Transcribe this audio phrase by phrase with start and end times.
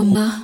[0.00, 0.42] Mama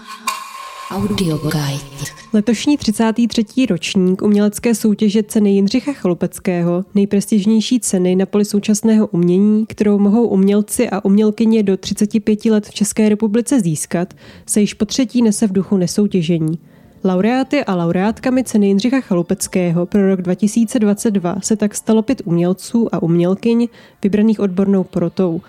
[0.91, 2.05] Audio Guide.
[2.33, 3.67] Letošní 33.
[3.67, 10.91] ročník umělecké soutěže ceny Jindřicha Chalupeckého, nejprestižnější ceny na poli současného umění, kterou mohou umělci
[10.91, 14.15] a umělkyně do 35 let v České republice získat,
[14.47, 16.59] se již po třetí nese v duchu nesoutěžení.
[17.05, 23.03] Laureáty a laureátkami ceny Jindřicha Chalupeckého pro rok 2022 se tak stalo pět umělců a
[23.03, 23.69] umělkyň
[24.03, 25.41] vybraných odbornou porotou.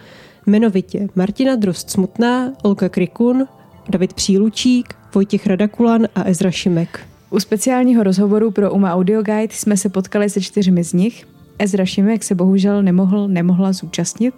[0.45, 3.47] Jmenovitě Martina Drost Smutná, Olga Krikun,
[3.89, 6.99] David Přílučík, Vojtěch Radakulan a Ezra Šimek.
[7.29, 11.27] U speciálního rozhovoru pro UMA Audio Guide jsme se potkali se čtyřmi z nich.
[11.59, 14.33] Ezra Šimek se bohužel nemohl, nemohla zúčastnit.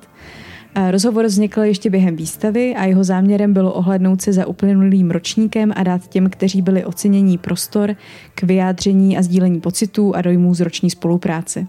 [0.92, 5.84] Rozhovor vznikl ještě během výstavy a jeho záměrem bylo ohlednout se za uplynulým ročníkem a
[5.84, 7.96] dát těm, kteří byli ocenění prostor
[8.36, 11.68] k vyjádření a sdílení pocitů a dojmů z roční spolupráce.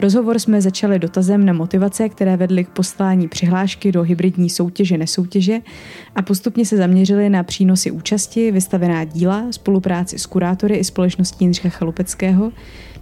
[0.00, 5.60] Rozhovor jsme začali dotazem na motivace, které vedly k poslání přihlášky do hybridní soutěže nesoutěže
[6.14, 11.68] a postupně se zaměřili na přínosy účasti, vystavená díla, spolupráci s kurátory i společností Jindřicha
[11.68, 12.52] Chalupeckého,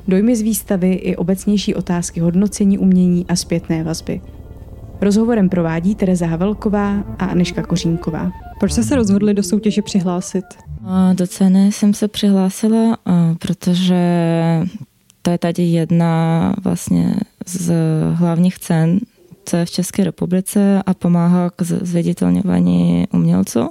[0.09, 4.21] dojmy z výstavy i obecnější otázky hodnocení umění a zpětné vazby.
[5.01, 8.33] Rozhovorem provádí Tereza Havelková a Aneška Kořínková.
[8.61, 10.45] Proč jste se rozhodli do soutěže přihlásit?
[11.13, 12.99] Do ceny jsem se přihlásila,
[13.39, 13.97] protože
[15.27, 17.15] to je tady jedna vlastně
[17.47, 17.75] z
[18.15, 18.99] hlavních cen,
[19.45, 23.69] co je v České republice a pomáhá k zviditelňování umělců.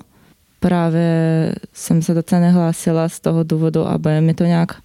[0.60, 4.82] Právě jsem se do ceny hlásila z toho důvodu, aby mi to nějak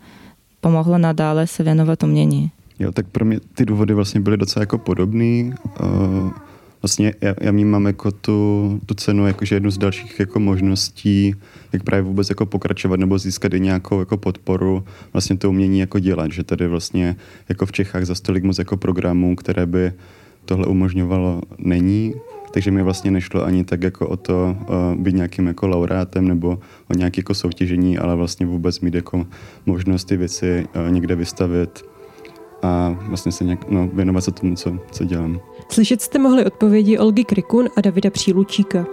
[0.60, 2.50] pomohlo nadále se věnovat umění.
[2.78, 5.52] Jo, tak pro mě ty důvody vlastně byly docela jako podobný.
[5.82, 6.30] Uh,
[6.82, 11.34] vlastně já, já mám jako tu, tu cenu jakože jednu z dalších jako možností,
[11.72, 15.98] jak právě vůbec jako pokračovat nebo získat i nějakou jako podporu vlastně to umění jako
[15.98, 17.16] dělat, že tady vlastně
[17.48, 19.92] jako v Čechách za stolik moc jako programů, které by
[20.44, 22.14] tohle umožňovalo, není.
[22.52, 26.58] Takže mi vlastně nešlo ani tak jako o to uh, být nějakým jako laureátem nebo
[26.90, 29.26] o nějaké jako soutěžení, ale vlastně vůbec mít jako
[29.66, 31.84] možnost ty věci uh, někde vystavit
[32.62, 35.40] a vlastně se nějak, no, věnovat se tomu, co, co dělám.
[35.70, 38.86] Slyšet jste mohli odpovědi Olgy Krikun a Davida Přílučíka.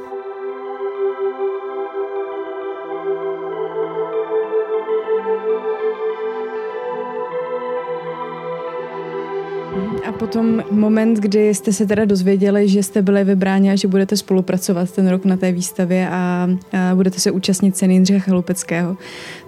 [10.07, 14.17] A potom moment, kdy jste se teda dozvěděli, že jste byli vybráni a že budete
[14.17, 18.97] spolupracovat ten rok na té výstavě a, a budete se účastnit ceny Jindřicha Chalupeckého,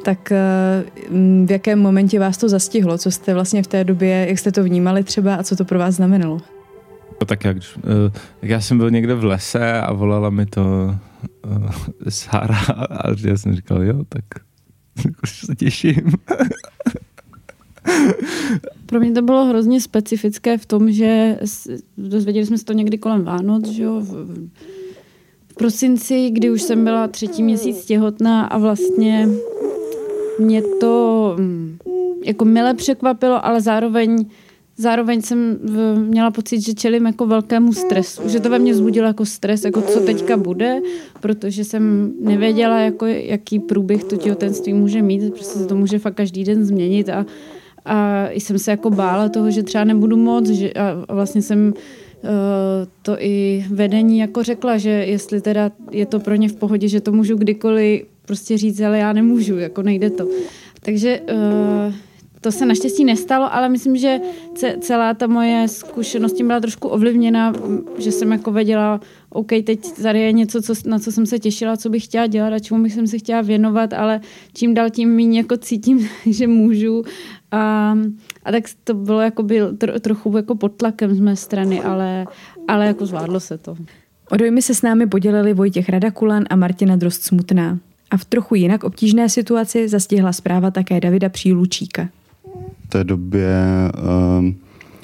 [0.03, 0.31] tak
[1.45, 2.97] v jakém momentě vás to zastihlo?
[2.97, 5.79] Co jste vlastně v té době, jak jste to vnímali třeba a co to pro
[5.79, 6.41] vás znamenalo?
[7.21, 10.95] No tak jak, eh, jak já jsem byl někde v lese a volala mi to
[11.47, 11.71] uh,
[12.09, 12.59] Sára
[12.89, 14.23] a já jsem říkal, jo, tak
[15.25, 16.11] se těším.
[18.85, 21.39] Pro mě to bylo hrozně specifické v tom, že
[21.97, 24.39] dozvěděli jsme se to někdy kolem Vánoc, že jo, v,
[25.47, 29.27] v prosinci, kdy už jsem byla třetí měsíc těhotná a vlastně
[30.39, 31.77] mě to mm,
[32.25, 34.25] jako mile překvapilo, ale zároveň
[34.79, 35.59] zároveň jsem
[35.95, 39.81] měla pocit, že čelím jako velkému stresu, že to ve mně vzbudilo jako stres, jako
[39.81, 40.81] co teďka bude,
[41.19, 46.15] protože jsem nevěděla, jako jaký průběh to těhotenství může mít, prostě se to může fakt
[46.15, 47.25] každý den změnit a,
[47.85, 52.29] a jsem se jako bála toho, že třeba nebudu moc že, a vlastně jsem uh,
[53.01, 57.01] to i vedení jako řekla, že jestli teda je to pro ně v pohodě, že
[57.01, 60.27] to můžu kdykoliv prostě říct, ale já nemůžu, jako nejde to.
[60.81, 61.93] Takže uh,
[62.41, 64.19] to se naštěstí nestalo, ale myslím, že
[64.79, 67.53] celá ta moje zkušenost tím byla trošku ovlivněna,
[67.97, 71.77] že jsem jako věděla, OK, teď tady je něco, co, na co jsem se těšila,
[71.77, 74.21] co bych chtěla dělat a čemu bych se chtěla věnovat, ale
[74.53, 77.03] čím dál tím méně jako cítím, že můžu.
[77.51, 77.95] A,
[78.43, 82.25] a tak to bylo jako byl tro, trochu jako pod tlakem z mé strany, ale,
[82.67, 83.75] ale jako zvládlo se to.
[84.31, 87.79] O dojmy se s námi podělili Vojtěch Radakulan a Martina Drost Smutná.
[88.11, 92.09] A v trochu jinak obtížné situaci zastihla zpráva také Davida Přílučíka
[92.89, 93.55] té době
[94.39, 94.55] um,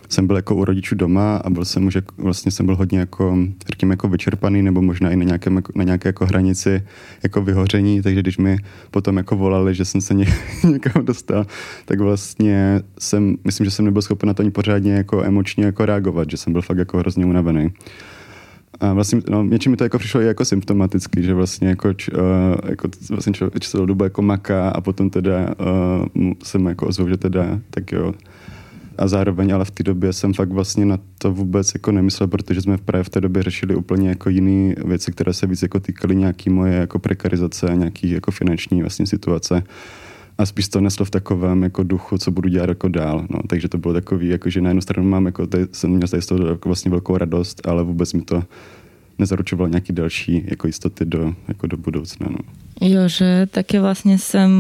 [0.10, 3.00] jsem byl jako u rodičů doma a byl jsem už jako, vlastně jsem byl hodně
[3.00, 6.84] jako, řekněme, jako vyčerpaný nebo možná i na, nějakém, na nějaké jako hranici
[7.24, 8.58] jako vyhoření, takže když mi
[8.92, 10.26] potom jako volali, že jsem se ně,
[10.72, 11.46] někam dostal,
[11.86, 15.86] tak vlastně jsem, myslím, že jsem nebyl schopen na to ani pořádně jako emočně jako
[15.86, 17.74] reagovat, že jsem byl fakt jako hrozně unavený.
[18.80, 22.12] A vlastně, no, něčím mi to jako přišlo i jako symptomaticky, že vlastně jako, č,
[22.12, 22.20] uh,
[22.70, 25.56] jako vlastně člověk celou dobu jako maká a potom teda
[26.16, 28.14] uh, jsem jako ozval, že teda, tak jo.
[28.98, 32.62] A zároveň ale v té době jsem fakt vlastně na to vůbec jako nemyslel, protože
[32.62, 36.16] jsme právě v té době řešili úplně jako jiné věci, které se víc jako týkaly
[36.16, 39.64] nějaký moje jako prekarizace a nějaký jako finanční vlastně situace
[40.37, 43.26] a spíš to neslo v takovém jako duchu, co budu dělat jako dál.
[43.29, 43.40] No.
[43.47, 46.22] Takže to bylo takový, jako, že na jednu stranu mám, jako, tady, jsem měl tady
[46.22, 48.43] z toho jako vlastně velkou radost, ale vůbec mi to
[49.20, 52.28] nezaručovalo nějaký další jako jistoty do, jako do budoucna.
[52.29, 52.37] No.
[52.82, 54.52] Jo, že taky vlastně jsem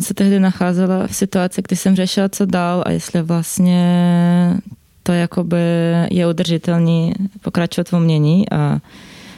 [0.00, 3.82] se tehdy nacházela v situaci, kdy jsem řešila, co dál a jestli vlastně
[5.02, 5.56] to jakoby
[6.10, 8.78] je udržitelný pokračovat v umění a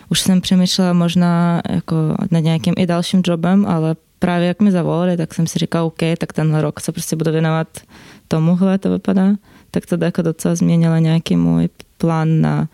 [0.09, 1.97] už jsem přemýšlela možná jako
[2.31, 5.99] nad nějakým i dalším jobem, ale právě jak mi zavolali, tak jsem si říkala, OK,
[6.19, 7.69] tak tenhle rok se prostě budu věnovat
[8.29, 9.29] tomuhle, to vypadá.
[9.71, 11.69] Tak to jako docela změnila nějaký můj
[11.99, 12.69] plán na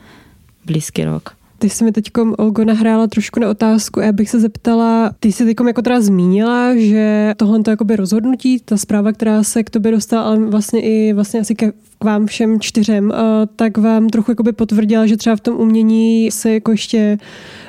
[0.66, 1.36] blízký rok.
[1.60, 5.32] Ty jsi mi teď, Olgo, nahrála trošku na otázku a já bych se zeptala, ty
[5.32, 9.70] jsi teď jako teda zmínila, že tohle to jakoby rozhodnutí, ta zpráva, která se k
[9.70, 13.12] tobě dostala, ale vlastně i vlastně asi ke, k vám všem čtyřem,
[13.56, 17.18] tak vám trochu jakoby potvrdila, že třeba v tom umění se jako ještě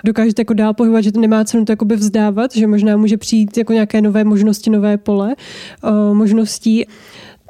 [0.06, 3.58] dokážete jako dál pohybovat, že to nemá cenu to jakoby vzdávat, že možná může přijít
[3.58, 5.36] jako nějaké nové možnosti, nové pole
[6.14, 6.86] možností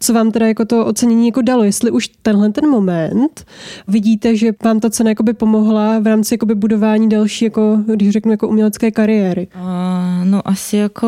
[0.01, 3.45] co vám teda jako to ocenění jako dalo, jestli už tenhle ten moment
[3.87, 8.31] vidíte, že vám ta cena jakoby pomohla v rámci jakoby budování další, jako, když řeknu,
[8.31, 9.47] jako umělecké kariéry?
[9.55, 11.07] Uh, no asi jako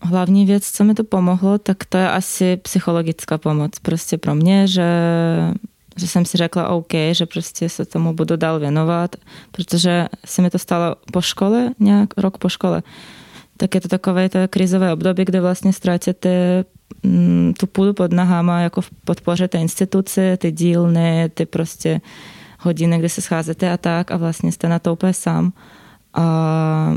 [0.00, 4.66] hlavní věc, co mi to pomohlo, tak to je asi psychologická pomoc prostě pro mě,
[4.66, 4.84] že
[5.96, 9.16] že jsem si řekla OK, že prostě se tomu budu dál věnovat,
[9.50, 12.82] protože se mi to stalo po škole, nějak rok po škole.
[13.56, 16.28] Tak je to takové to krizové období, kde vlastně ztrátíte
[16.58, 16.81] Mm,
[17.58, 22.00] tu půdu pod nahama jako v podpoře té instituce, ty dílny, ty prostě
[22.60, 25.52] hodiny, kde se scházíte a tak a vlastně jste na to úplně sám.
[26.14, 26.94] A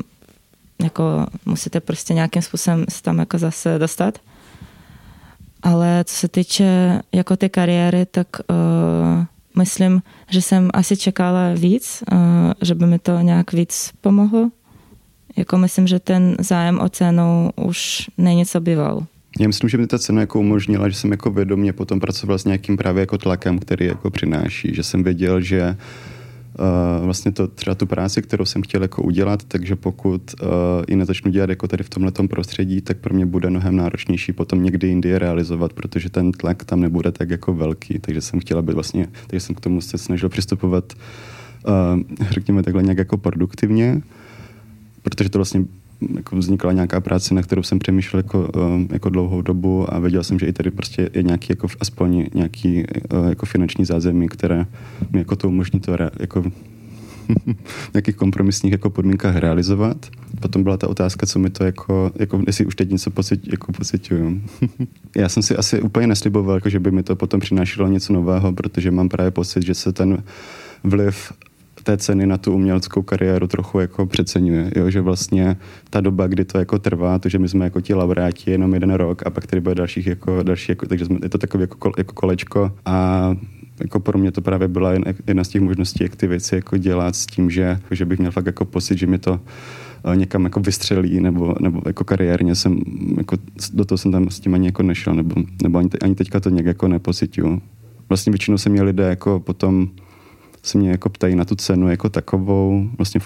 [0.84, 4.20] jako musíte prostě nějakým způsobem se tam jako zase dostat.
[5.64, 9.26] Ale co se týče jako ty kariéry, tak uh,
[9.58, 12.18] myslím, že jsem asi čekala víc, uh,
[12.62, 14.50] že by mi to nějak víc pomohlo.
[15.38, 19.06] Jako myslím, že ten zájem o cenu už není co býval.
[19.40, 22.46] Já myslím, že mi ta cena jako umožnila, že jsem jako vědomě potom pracoval s
[22.46, 25.78] nějakým právě jako tlakem, který jako přináší, že jsem věděl, že
[27.00, 30.50] Uh, vlastně to, třeba tu práci, kterou jsem chtěl jako udělat, takže pokud uh,
[30.90, 34.64] ji nezačnu dělat jako tady v tomhle prostředí, tak pro mě bude mnohem náročnější potom
[34.64, 38.62] někdy jindy je realizovat, protože ten tlak tam nebude tak jako velký, takže jsem chtěla
[38.62, 44.02] být vlastně, takže jsem k tomu se snažil přistupovat uh, řekněme takhle nějak jako produktivně,
[45.02, 45.66] protože to vlastně
[46.16, 50.24] jako vznikla nějaká práce, na kterou jsem přemýšlel jako, um, jako dlouhou dobu a věděl
[50.24, 52.84] jsem, že i tady prostě je nějaký jako aspoň nějaký
[53.14, 54.66] uh, jako finanční zázemí, které
[55.12, 56.44] mi jako to umožní to jako
[57.66, 60.06] v nějakých kompromisních jako podmínkách realizovat.
[60.40, 63.72] Potom byla ta otázka, co mi to jako, jako jestli už teď něco pocit, jako
[63.72, 64.42] pocituju.
[65.16, 68.54] Já jsem si asi úplně nesliboval, jako, že by mi to potom přinášelo něco nového,
[68.54, 70.24] protože mám právě pocit, že se ten
[70.84, 71.34] vliv
[71.86, 74.90] té ceny na tu uměleckou kariéru trochu jako přeceňuje, jo?
[74.90, 75.58] že vlastně
[75.90, 78.94] ta doba, kdy to jako trvá, to, že my jsme jako ti laureáti jenom jeden
[78.94, 81.92] rok a pak tady bude dalších jako, další, jako, takže jsme, je to takové jako,
[81.98, 83.36] jako kolečko a
[83.80, 84.92] jako pro mě to právě byla
[85.28, 88.32] jedna z těch možností, jak ty věci jako dělat s tím, že, že bych měl
[88.32, 89.40] fakt jako pocit, že mi to
[90.12, 92.80] eh, někam jako vystřelí, nebo, nebo jako kariérně jsem,
[93.18, 93.38] jako
[93.74, 96.50] do toho jsem tam s tím ani jako nešel, nebo, nebo ani, ani teďka to
[96.50, 97.62] nějak jako nepocituju.
[98.10, 99.90] Vlastně většinou se mě lidé jako potom
[100.66, 103.22] se mě jako ptají na tu cenu jako takovou, vlastně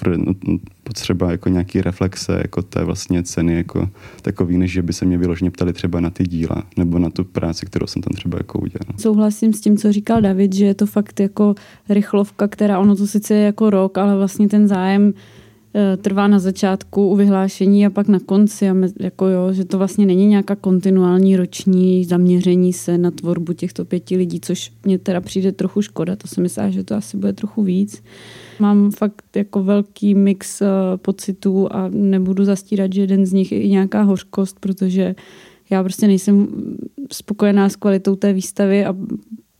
[0.84, 3.90] potřeba jako nějaký reflexe jako té vlastně ceny jako
[4.22, 7.24] takový, než že by se mě vyloženě ptali třeba na ty díla nebo na tu
[7.24, 8.98] práci, kterou jsem tam třeba jako udělal.
[8.98, 11.56] Souhlasím s tím, co říkal David, že je to fakt jako
[11.90, 15.14] rychlovka, která ono to sice je jako rok, ale vlastně ten zájem
[16.02, 18.70] trvá na začátku u vyhlášení a pak na konci.
[18.70, 23.86] A jako jo, že to vlastně není nějaká kontinuální roční zaměření se na tvorbu těchto
[23.86, 26.16] pěti lidí, což mě teda přijde trochu škoda.
[26.16, 28.04] To si myslím, že to asi bude trochu víc.
[28.60, 33.62] Mám fakt jako velký mix eh, pocitů a nebudu zastírat, že jeden z nich je
[33.62, 35.16] i nějaká hořkost, protože
[35.70, 36.48] já prostě nejsem
[37.12, 38.96] spokojená s kvalitou té výstavy a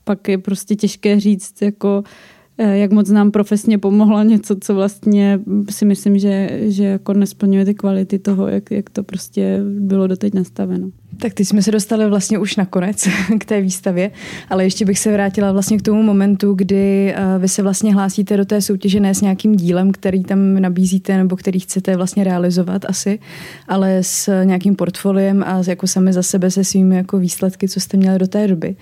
[0.04, 5.40] pak je prostě těžké říct, jako Eh, jak moc nám profesně pomohlo něco, co vlastně
[5.70, 10.34] si myslím, že, že jako nesplňuje ty kvality toho, jak, jak to prostě bylo doteď
[10.34, 10.90] nastaveno.
[11.18, 13.08] Tak ty jsme se dostali vlastně už nakonec
[13.40, 14.12] k té výstavě,
[14.50, 18.38] ale ještě bych se vrátila vlastně k tomu momentu, kdy eh, vy se vlastně hlásíte
[18.38, 22.86] do té soutěže ne s nějakým dílem, který tam nabízíte nebo který chcete vlastně realizovat
[22.86, 23.20] asi,
[23.68, 27.98] ale s nějakým portfoliem a jako sami za sebe se svými jako výsledky, co jste
[27.98, 28.76] měli do té doby.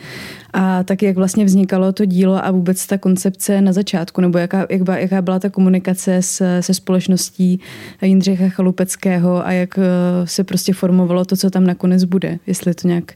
[0.53, 4.67] A tak jak vlastně vznikalo to dílo a vůbec ta koncepce na začátku, nebo jaká,
[4.69, 7.59] jak byla, jaká byla ta komunikace s, se společností
[8.01, 9.81] Jindřicha Chalupeckého a jak eh,
[10.25, 12.16] se prostě formovalo to, co tam nakonec bude,
[12.47, 13.13] jestli to nějak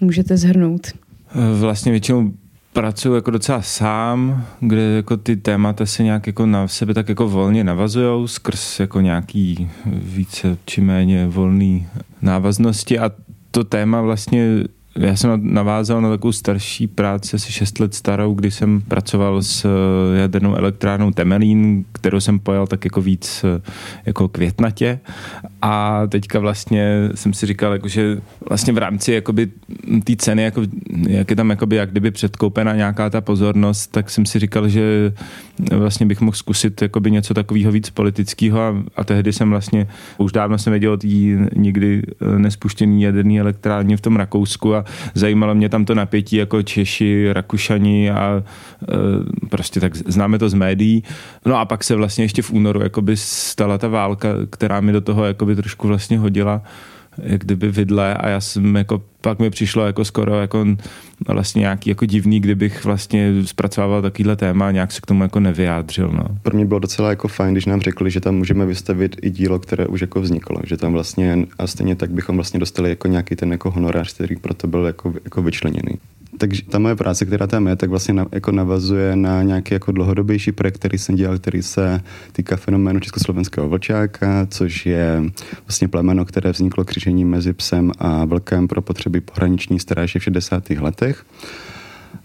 [0.00, 0.86] můžete zhrnout.
[1.60, 2.32] Vlastně většinou
[2.72, 7.28] pracuji jako docela sám, kde jako ty témata se nějak jako na sebe tak jako
[7.28, 11.86] volně navazují skrz jako nějaký více či méně volný
[12.22, 13.10] návaznosti a
[13.50, 14.64] to téma vlastně
[14.96, 19.64] já jsem navázal na takovou starší práci, asi 6 let starou, kdy jsem pracoval s
[19.64, 23.62] eh, jadernou elektrárnou Temelín, kterou jsem pojal tak jako víc eh,
[24.06, 25.00] jako květnatě.
[25.62, 29.48] A teďka vlastně jsem si říkal, jako, že vlastně v rámci jakoby
[30.04, 30.62] té ceny, jako,
[31.08, 35.12] jak je tam jakoby, jak kdyby předkoupena nějaká ta pozornost, tak jsem si říkal, že
[35.72, 39.86] vlastně bych mohl zkusit jakoby něco takového víc politického a, a tehdy jsem vlastně,
[40.18, 41.06] už dávno jsem věděl o té
[41.56, 44.79] nikdy eh, nespuštěný jaderný elektrárně v tom Rakousku a
[45.14, 50.54] zajímalo mě tam to napětí jako Češi, Rakušani a e, prostě tak známe to z
[50.54, 51.02] médií.
[51.46, 55.00] No a pak se vlastně ještě v únoru jakoby stala ta válka, která mi do
[55.00, 56.62] toho jakoby trošku vlastně hodila
[57.22, 60.66] jak kdyby vidle a já jsem jako, pak mi přišlo jako skoro jako
[61.28, 65.40] vlastně nějaký jako divný, kdybych vlastně zpracovával takovýhle téma a nějak se k tomu jako
[65.40, 66.10] nevyjádřil.
[66.12, 66.24] No.
[66.42, 69.58] Pro mě bylo docela jako fajn, když nám řekli, že tam můžeme vystavit i dílo,
[69.58, 73.36] které už jako vzniklo, že tam vlastně a stejně tak bychom vlastně dostali jako nějaký
[73.36, 75.98] ten jako honorář, který proto byl jako, jako vyčleněný
[76.40, 79.92] takže ta moje práce, která tam je, tak vlastně na, jako navazuje na nějaký jako
[79.92, 82.00] dlouhodobější projekt, který jsem dělal, který se
[82.32, 85.22] týká fenoménu československého vlčáka, což je
[85.66, 90.70] vlastně plemeno, které vzniklo křižení mezi psem a vlkem pro potřeby pohraniční stráže v 60.
[90.70, 91.24] letech.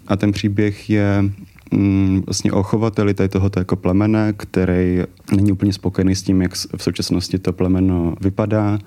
[0.07, 1.24] A ten příběh je
[1.72, 5.03] mm, vlastně o chovateli tady tohoto jako plemene, který
[5.36, 8.79] není úplně spokojený s tím, jak v současnosti to plemeno vypadá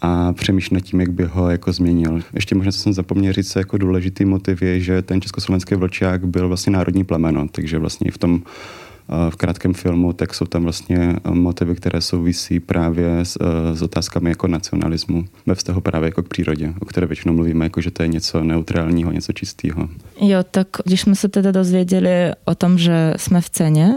[0.00, 2.20] a přemýšlím nad tím, jak by ho jako změnil.
[2.34, 6.48] Ještě možná, co jsem zapomněl říct, jako důležitý motiv je, že ten československý vlčák byl
[6.48, 10.98] vlastně národní plemeno, takže vlastně v tom eh, v krátkém filmu, tak jsou tam vlastně
[10.98, 16.22] eh, motivy, které souvisí právě s, eh, s otázkami jako nacionalismu ve vztahu právě jako
[16.22, 19.88] k přírodě, o které většinou mluvíme, jako že to je něco neutrálního, něco čistého.
[20.20, 23.94] Jo, tak když jsme se teda dozvěděli o tom, že jsme v ceně,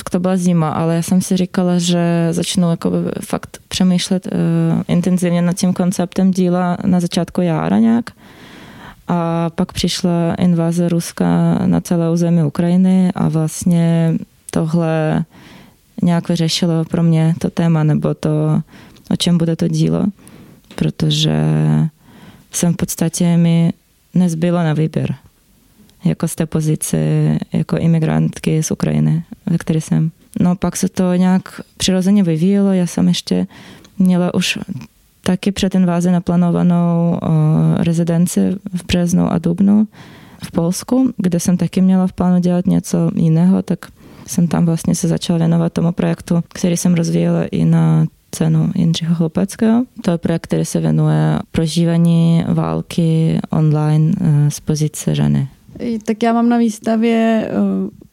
[0.00, 2.92] tak to byla zima, ale já jsem si říkala, že začnu jako
[3.24, 4.32] fakt přemýšlet uh,
[4.88, 8.10] intenzivně nad tím konceptem díla na začátku jára nějak.
[9.08, 11.26] A pak přišla invaze Ruska
[11.66, 14.14] na celé území Ukrajiny a vlastně
[14.50, 15.24] tohle
[16.02, 18.62] nějak vyřešilo pro mě to téma, nebo to,
[19.10, 20.04] o čem bude to dílo,
[20.74, 21.40] protože
[22.52, 23.72] jsem v podstatě mi
[24.14, 25.14] nezbylo na výběr
[26.04, 26.98] jako z té pozici
[27.52, 30.10] jako imigrantky z Ukrajiny, ve které jsem.
[30.40, 33.46] No pak se to nějak přirozeně vyvíjelo, já jsem ještě
[33.98, 34.58] měla už
[35.22, 37.18] taky před invázi naplánovanou
[37.76, 39.88] rezidenci v březnu a dubnu
[40.44, 43.78] v Polsku, kde jsem taky měla v plánu dělat něco jiného, tak
[44.26, 49.14] jsem tam vlastně se začala věnovat tomu projektu, který jsem rozvíjela i na cenu Jindřicha
[49.14, 49.84] Chlopeckého.
[50.02, 55.48] To je projekt, který se věnuje prožívání války online e, z pozice ženy.
[56.04, 57.54] Tak já mám na výstavě eh,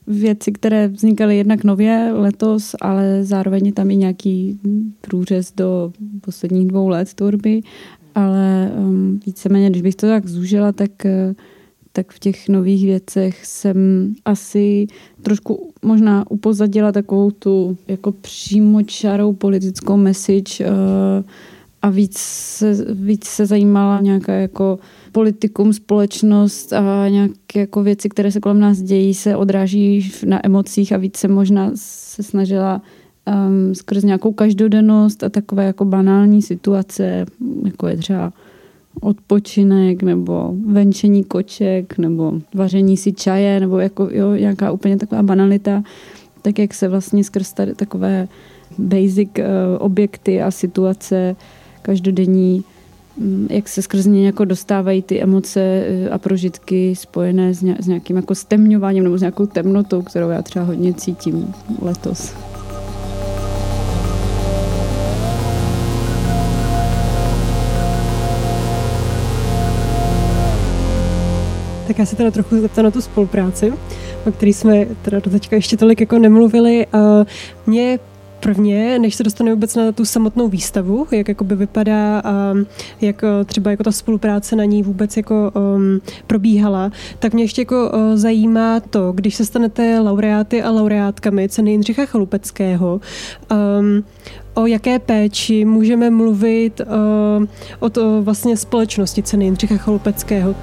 [0.07, 4.59] věci, které vznikaly jednak nově letos, ale zároveň je tam i nějaký
[5.01, 7.61] průřez do posledních dvou let tvorby,
[8.15, 11.35] ale um, víceméně, když bych to tak zúžila, tak, eh,
[11.91, 13.77] tak v těch nových věcech jsem
[14.25, 14.87] asi
[15.21, 21.25] trošku možná upozadila takovou tu jako přímočarou politickou message uh,
[21.81, 24.79] a víc se, víc se zajímala nějaká jako
[25.11, 30.93] politikum, společnost a nějaké jako věci, které se kolem nás dějí, se odráží na emocích
[30.93, 32.81] a více možná se snažila
[33.27, 37.25] um, skrz nějakou každodennost a takové jako banální situace,
[37.65, 38.33] jako je třeba
[39.01, 45.83] odpočinek nebo venčení koček nebo vaření si čaje nebo jako jo, nějaká úplně taková banalita,
[46.41, 48.27] tak jak se vlastně skrz tady takové
[48.77, 49.45] basic uh,
[49.79, 51.35] objekty a situace
[51.87, 52.63] každodenní
[53.19, 58.15] Mm, jak se skrz ně jako dostávají ty emoce eh, a prožitky spojené s, nějakým
[58.15, 62.33] jako stemňováním nebo s nějakou temnotou, kterou já třeba hodně cítím letos.
[71.87, 73.73] Tak já se teda trochu zeptám na tu spolupráci,
[74.25, 76.87] o který jsme teda do teďka ještě tolik jako nemluvili.
[77.65, 77.99] Mě
[78.39, 82.53] prvně, než se dostane vůbec na tu samotnou výstavu, jak jakoby vypadá a
[83.01, 87.61] jak eh, třeba jako ta spolupráce na ní vůbec jako um, probíhala, tak mě ještě
[87.61, 93.01] jako uh, zajímá to, když se stanete laureáty a laureátkami ceny Jindřicha Chalupeckého,
[93.51, 94.03] um,
[94.53, 97.45] o jaké péči můžeme mluvit uh,
[97.79, 100.55] o to vlastně společnosti ceny Jindřicha Chalupeckého.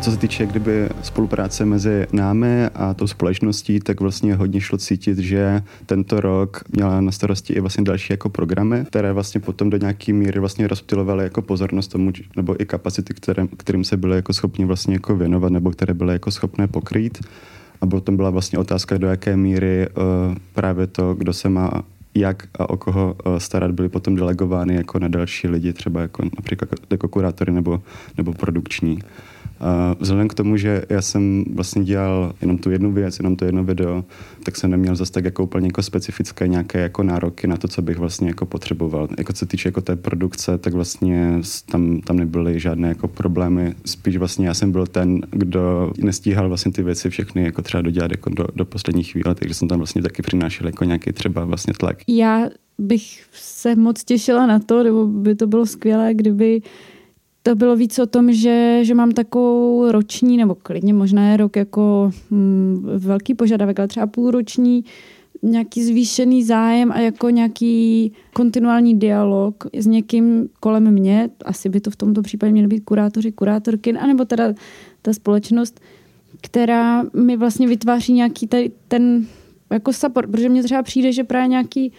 [0.00, 5.18] Co se týče kdyby spolupráce mezi námi a tou společností, tak vlastně hodně šlo cítit,
[5.18, 9.76] že tento rok měla na starosti i vlastně další jako programy, které vlastně potom do
[9.76, 14.32] nějaké míry vlastně rozptilovaly jako pozornost tomu, nebo i kapacity, kterým, kterým se byly jako
[14.32, 17.18] schopni vlastně jako věnovat, nebo které byly jako schopné pokrýt.
[17.80, 21.70] A potom byla vlastně otázka, do jaké míry uh, právě to, kdo se má
[22.14, 26.24] jak a o koho eh, starat, byly potom delegovány jako na další lidi, třeba jako
[26.24, 27.82] například jako kurátory nebo,
[28.16, 28.98] nebo produkční.
[30.00, 33.64] Vzhledem k tomu, že já jsem vlastně dělal jenom tu jednu věc, jenom to jedno
[33.64, 34.04] video,
[34.42, 37.82] tak jsem neměl zase tak jako úplně jako specifické nějaké jako nároky na to, co
[37.82, 39.08] bych vlastně jako potřeboval.
[39.18, 43.74] Jako co týče jako té produkce, tak vlastně tam, tam nebyly žádné jako problémy.
[43.86, 48.10] Spíš vlastně já jsem byl ten, kdo nestíhal vlastně ty věci všechny jako třeba dodělat
[48.10, 51.74] jako do, do poslední chvíle, takže jsem tam vlastně taky přinášel jako nějaký třeba vlastně
[51.78, 51.98] tlak.
[52.08, 52.48] Já
[52.78, 56.62] bych se moc těšila na to, nebo by to bylo skvělé, kdyby
[57.48, 61.56] to bylo víc o tom, že, že mám takovou roční, nebo klidně možná je rok
[61.56, 64.84] jako hm, velký požadavek, ale třeba půlroční
[65.42, 71.90] nějaký zvýšený zájem a jako nějaký kontinuální dialog s někým kolem mě, asi by to
[71.90, 74.54] v tomto případě měly být kurátoři, kurátorky, anebo teda
[75.02, 75.80] ta společnost,
[76.42, 79.26] která mi vlastně vytváří nějaký tady ten
[79.70, 81.92] jako support, protože mně třeba přijde, že právě nějaký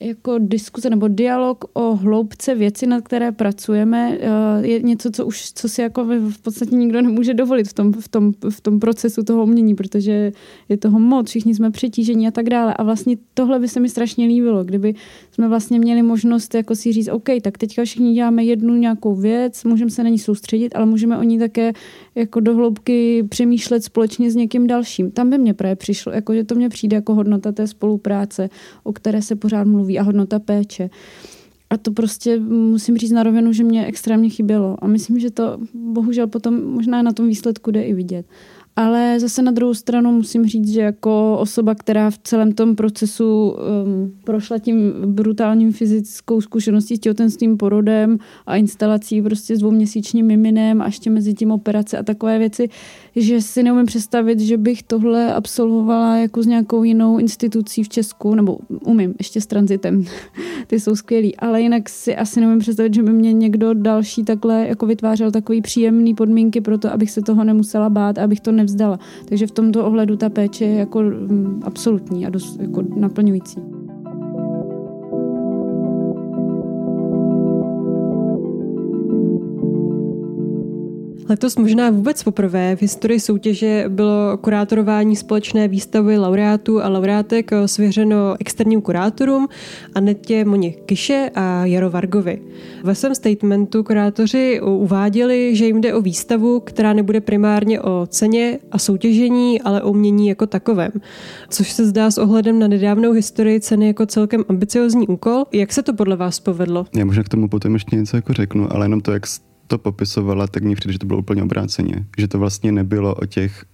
[0.00, 5.52] jako diskuze nebo dialog o hloubce věci, nad které pracujeme, eh, je něco, co už
[5.52, 9.22] co si jako v podstatě nikdo nemůže dovolit v tom, v tom, v tom procesu
[9.22, 10.32] toho umění, protože
[10.68, 12.74] je toho moc, všichni jsme přetížení a tak dále.
[12.74, 14.94] A vlastně tohle by se mi strašně líbilo, kdyby
[15.30, 19.64] jsme vlastně měli možnost jako si říct, OK, tak teďka všichni děláme jednu nějakou věc,
[19.64, 21.72] můžeme se na ní soustředit, ale můžeme o ní také
[22.20, 25.10] jako do hloubky přemýšlet společně s někým dalším.
[25.10, 28.50] Tam by mě právě přišlo, jako, že to mě přijde jako hodnota té spolupráce,
[28.82, 30.90] o které se pořád mluví a hodnota péče.
[31.70, 34.76] A to prostě musím říct na rovinu, že mě extrémně chybělo.
[34.84, 38.26] A myslím, že to bohužel potom možná na tom výsledku jde i vidět.
[38.80, 43.50] Ale zase na druhou stranu musím říct, že jako osoba, která v celém tom procesu
[43.50, 50.82] um, prošla tím brutálním fyzickou zkušeností s těhotenstvím, porodem a instalací prostě s dvouměsíčním miminem
[50.82, 52.68] a ještě mezi tím operace a takové věci,
[53.16, 58.34] že si neumím představit, že bych tohle absolvovala jako s nějakou jinou institucí v Česku,
[58.34, 60.04] nebo umím, ještě s transitem,
[60.66, 64.68] ty jsou skvělí, ale jinak si asi neumím představit, že by mě někdo další takhle
[64.68, 68.98] jako vytvářel takový příjemný podmínky pro to, abych se toho nemusela bát, abych to nevzdala.
[69.24, 73.60] Takže v tomto ohledu ta péče je jako mm, absolutní a dost jako naplňující.
[81.30, 88.36] Letos možná vůbec poprvé v historii soutěže bylo kurátorování společné výstavy laureátů a laureátek svěřeno
[88.40, 89.48] externím kurátorům
[89.94, 92.42] Anetě Moně Kiše a Jaro Vargovi.
[92.84, 98.58] Ve svém statementu kurátoři uváděli, že jim jde o výstavu, která nebude primárně o ceně
[98.72, 100.92] a soutěžení, ale o umění jako takovém.
[101.50, 105.44] Což se zdá s ohledem na nedávnou historii ceny jako celkem ambiciozní úkol.
[105.52, 106.86] Jak se to podle vás povedlo?
[106.96, 109.26] Já možná k tomu potom ještě něco jako řeknu, ale jenom to, jak
[109.70, 112.06] to popisovala, tak mi přijde, že to bylo úplně obráceně.
[112.18, 113.64] Že to vlastně nebylo o těch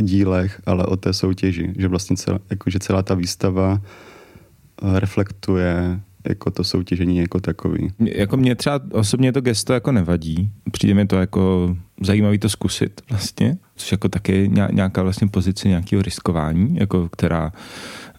[0.00, 1.72] dílech, ale o té soutěži.
[1.78, 7.88] Že vlastně celá, jako, že celá ta výstava eh, reflektuje jako to soutěžení jako takový.
[7.98, 10.50] Jako mě třeba osobně to gesto jako nevadí.
[10.72, 16.02] Přijde mi to jako zajímavý to zkusit vlastně, což jako taky nějaká vlastně pozice nějakého
[16.02, 17.52] riskování, jako která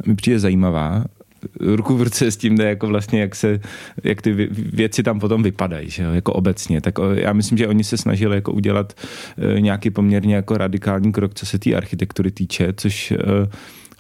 [0.06, 1.06] mi přijde zajímavá
[1.60, 3.60] ruku v ruce s tím jde jako vlastně, jak, se,
[4.04, 6.82] jak ty věci tam potom vypadají, že jo, jako obecně.
[6.82, 8.94] Tak já myslím, že oni se snažili jako udělat
[9.58, 13.18] e, nějaký poměrně jako radikální krok, co se té architektury týče, což e,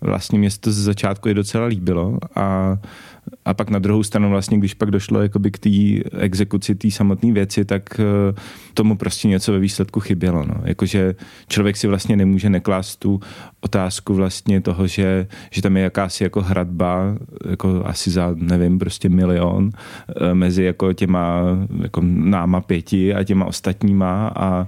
[0.01, 2.77] vlastně mě to ze začátku je docela líbilo a
[3.45, 5.69] a pak na druhou stranu vlastně, když pak došlo jakoby k té
[6.19, 8.35] exekuci té samotné věci, tak eh,
[8.73, 10.45] tomu prostě něco ve výsledku chybělo.
[10.47, 10.61] No.
[10.63, 11.15] Jakože
[11.47, 13.19] člověk si vlastně nemůže neklást tu
[13.61, 17.17] otázku vlastně toho, že, že tam je jakási jako hradba,
[17.49, 21.41] jako asi za, nevím, prostě milion eh, mezi jako těma
[21.81, 24.67] jako náma pěti a těma ostatníma a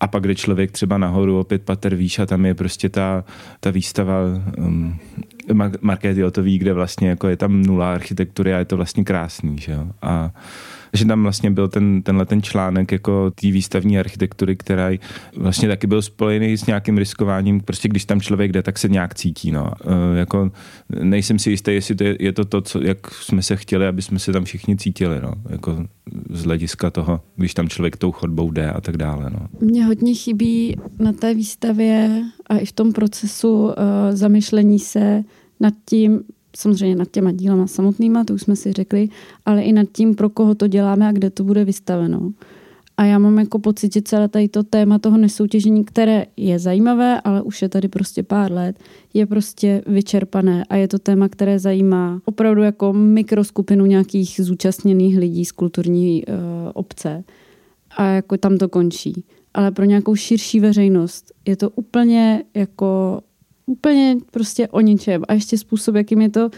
[0.00, 3.24] a pak jde člověk třeba nahoru opět pater výš a tam je prostě ta,
[3.60, 4.18] ta výstava
[4.58, 4.98] um,
[5.80, 9.72] Markéty Otový, kde vlastně jako je tam nula architektury a je to vlastně krásný, že
[9.72, 9.86] jo?
[10.02, 10.30] A
[10.94, 15.00] že tam vlastně byl ten, tenhle ten článek jako té výstavní architektury, který
[15.36, 19.14] vlastně taky byl spojený s nějakým riskováním, prostě když tam člověk jde, tak se nějak
[19.14, 19.70] cítí, no.
[20.14, 20.50] E, jako
[21.02, 24.02] nejsem si jistý, jestli to je, je to to, co, jak jsme se chtěli, aby
[24.02, 25.32] jsme se tam všichni cítili, no.
[25.48, 25.86] Jako
[26.30, 29.46] z hlediska toho, když tam člověk tou chodbou jde a tak dále, no.
[29.60, 33.72] Mně hodně chybí na té výstavě a i v tom procesu uh,
[34.10, 35.24] zamyšlení se
[35.60, 36.20] nad tím,
[36.56, 39.08] samozřejmě nad těma dílama samotnýma, to už jsme si řekli,
[39.46, 42.32] ale i nad tím, pro koho to děláme a kde to bude vystaveno.
[42.96, 47.20] A já mám jako pocit, že celé tady to téma toho nesoutěžení, které je zajímavé,
[47.20, 48.78] ale už je tady prostě pár let,
[49.14, 55.44] je prostě vyčerpané a je to téma, které zajímá opravdu jako mikroskupinu nějakých zúčastněných lidí
[55.44, 56.34] z kulturní uh,
[56.74, 57.24] obce
[57.96, 59.24] a jako tam to končí.
[59.54, 63.20] Ale pro nějakou širší veřejnost je to úplně jako
[63.66, 65.22] úplně prostě o ničem.
[65.28, 66.50] A ještě způsob, jakým je to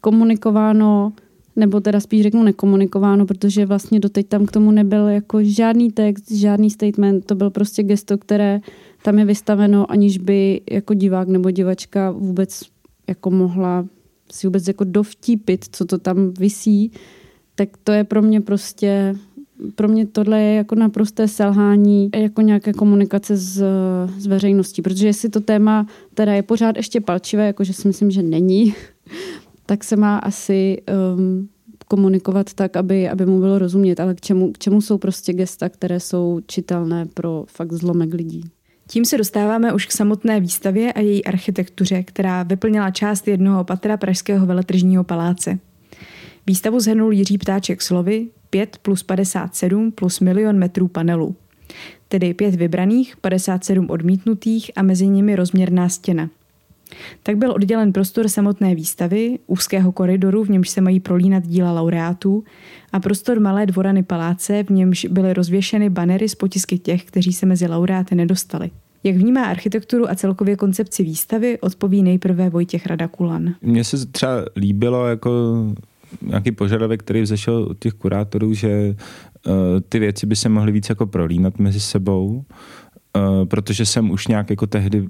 [0.00, 1.12] komunikováno,
[1.56, 6.30] nebo teda spíš řeknu nekomunikováno, protože vlastně doteď tam k tomu nebyl jako žádný text,
[6.30, 8.60] žádný statement, to byl prostě gesto, které
[9.02, 12.62] tam je vystaveno, aniž by jako divák nebo divačka vůbec
[13.08, 13.86] jako mohla
[14.32, 16.92] si vůbec jako dovtípit, co to tam visí,
[17.54, 19.14] tak to je pro mě prostě
[19.74, 23.64] pro mě tohle je jako naprosté selhání jako nějaké komunikace s,
[24.18, 28.22] s veřejností, protože jestli to téma teda je pořád ještě palčivé, jakože si myslím, že
[28.22, 28.74] není,
[29.66, 30.82] tak se má asi
[31.16, 31.48] um,
[31.88, 35.68] komunikovat tak, aby, aby mu bylo rozumět, ale k čemu, k čemu jsou prostě gesta,
[35.68, 38.44] které jsou čitelné pro fakt zlomek lidí.
[38.88, 43.96] Tím se dostáváme už k samotné výstavě a její architektuře, která vyplnila část jednoho patra
[43.96, 45.58] Pražského veletržního paláce.
[46.46, 51.36] Výstavu zhrnul Jiří Ptáček slovy 5 plus 57 plus milion metrů panelů.
[52.08, 56.30] Tedy pět vybraných, 57 odmítnutých a mezi nimi rozměrná stěna.
[57.22, 62.44] Tak byl oddělen prostor samotné výstavy, úzkého koridoru, v němž se mají prolínat díla laureátů,
[62.92, 67.46] a prostor malé dvorany paláce, v němž byly rozvěšeny banery z potisky těch, kteří se
[67.46, 68.70] mezi laureáty nedostali.
[69.04, 73.54] Jak vnímá architekturu a celkově koncepci výstavy, odpoví nejprve Vojtěch Radakulan.
[73.62, 75.30] Mně se třeba líbilo jako
[76.22, 78.96] nějaký požadavek, který vzešel od těch kurátorů, že
[79.46, 79.52] uh,
[79.88, 82.44] ty věci by se mohly víc jako prolínat mezi sebou.
[83.44, 85.08] Protože jsem už nějak jako tehdy uh,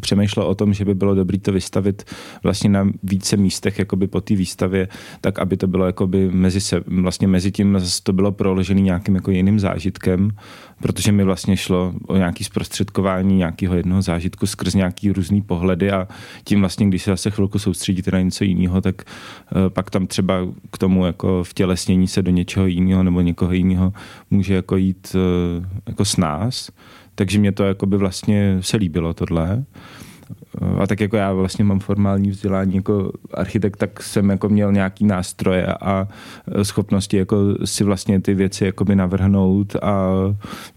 [0.00, 2.04] přemýšlel o tom, že by bylo dobré to vystavit
[2.42, 4.88] vlastně na více místech jakoby po té výstavě,
[5.20, 9.30] tak aby to bylo jakoby mezi se, vlastně mezi tím to bylo proložené nějakým jako
[9.30, 10.30] jiným zážitkem
[10.80, 16.08] protože mi vlastně šlo o nějaký zprostředkování nějakého jednoho zážitku skrz nějaký různý pohledy a
[16.44, 20.34] tím vlastně, když se zase chvilku soustředíte na něco jiného, tak uh, pak tam třeba
[20.70, 23.92] k tomu jako vtělesnění se do něčeho jiného nebo někoho jiného
[24.30, 25.16] může jako jít
[25.86, 26.69] jako s nás.
[27.14, 29.64] Takže mě to jako by vlastně se líbilo tohle
[30.80, 35.04] a tak jako já vlastně mám formální vzdělání jako architekt, tak jsem jako měl nějaký
[35.04, 36.08] nástroje a
[36.62, 40.10] schopnosti jako si vlastně ty věci jakoby navrhnout a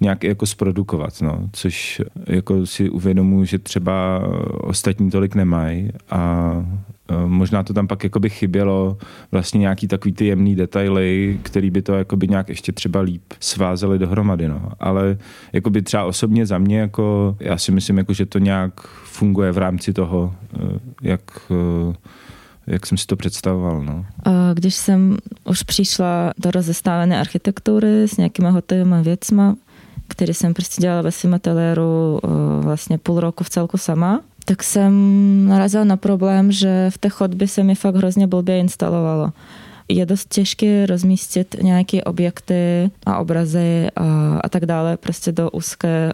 [0.02, 1.50] nějak jako zprodukovat, no.
[1.54, 4.22] což jako si uvědomuji, že třeba
[4.62, 6.52] ostatní tolik nemají a
[7.26, 8.98] možná to tam pak jakoby chybělo
[9.32, 14.00] vlastně nějaký takový ty jemný detaily, který by to jakoby nějak ještě třeba líp svázely
[14.00, 14.48] dohromady.
[14.48, 14.72] No.
[14.80, 15.18] Ale
[15.54, 19.58] jakoby třeba osobně za mě, jako, já si myslím, jako, že to nějak funguje v
[19.58, 21.96] rámci toho, eh, jak eh,
[22.68, 23.84] jak jsem si to představoval.
[23.84, 24.06] No.
[24.54, 29.44] Když jsem už přišla do rozestávené architektury s nějakými hotovými věcmi,
[30.08, 32.20] které jsem prostě dělala ve svém ateliéru
[32.62, 34.94] vlastně půl roku v celku sama, tak jsem
[35.48, 39.32] narazila na problém, že v té chodbě se mi fakt hrozně blbě instalovalo.
[39.90, 46.14] Je dost těžké rozmístit nějaké objekty a obrazy a, a tak dále prostě do úzké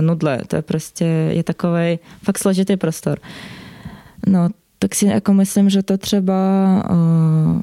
[0.00, 0.40] nudle.
[0.46, 3.18] To je prostě je takový fakt složitý prostor.
[4.26, 6.34] No, tak si jako myslím, že to třeba,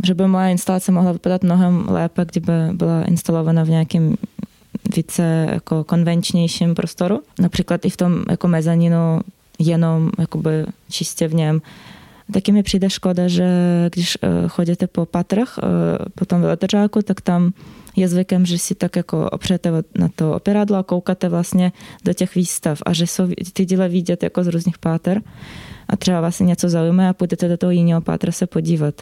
[0.05, 4.15] že by moje instalace mohla vypadat mnohem lépe, kdyby byla instalovaná v nějakém
[4.95, 7.21] více jako konvenčnějším prostoru.
[7.39, 9.19] Například i v tom jako mezaninu
[9.59, 11.61] jenom jakoby čistě v něm.
[12.33, 13.47] Taky mi přijde škoda, že
[13.93, 15.65] když eh, chodíte po patrach, eh,
[16.15, 17.53] po tom veletržáku, tak tam
[17.95, 21.71] je zvykem, že si tak jako opřete na to operadlo a koukáte vlastně
[22.05, 25.21] do těch výstav a že jsou ty díly vidět jako z různých páter
[25.87, 29.01] a třeba vás něco zaujme a půjdete do toho jiného pátra se podívat.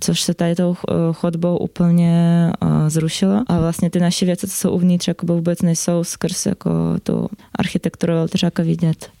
[0.00, 2.52] Což se tady tou eh, chodbou úplně
[2.88, 6.70] zrušilo a vlastně ty naše věci, co jsou uvnitř, jako vůbec nejsou skrz jako
[7.02, 9.15] tu architekturu veletržáka vidět.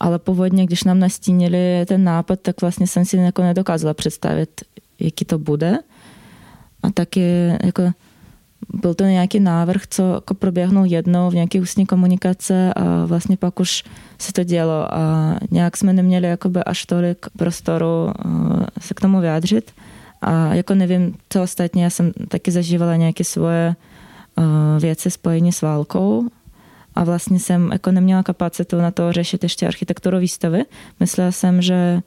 [0.00, 4.50] Ale původně, když nám nastínili ten nápad, tak vlastně jsem si jako nedokázala představit,
[5.00, 5.78] jaký to bude.
[6.82, 7.82] A taky jako
[8.74, 13.60] byl to nějaký návrh, co jako proběhnul jednou v nějaké ústní komunikace a vlastně pak
[13.60, 13.84] už
[14.18, 18.12] se to dělo a nějak jsme neměli jakoby až tolik prostoru
[18.80, 19.70] se k tomu vyjádřit.
[20.22, 23.74] A jako nevím, co ostatně, já jsem taky zažívala nějaké svoje
[24.80, 26.28] věci spojení s válkou
[26.96, 30.62] a vlastně jsem jako neměla kapacitu na to řešit ještě architekturu výstavy.
[31.00, 32.00] Myslela jsem, že,